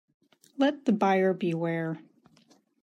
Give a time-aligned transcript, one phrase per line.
[0.57, 1.99] Let the buyer beware.